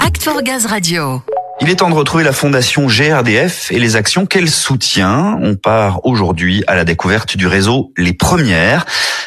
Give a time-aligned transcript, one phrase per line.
[0.00, 1.20] Act for Gaz Radio.
[1.60, 5.38] Il est temps de retrouver la fondation GRDF et les actions qu'elle soutient.
[5.42, 8.84] On part aujourd'hui à la découverte du réseau Les Premières.